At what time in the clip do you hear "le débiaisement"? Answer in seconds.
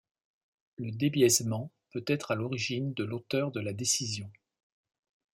0.77-1.71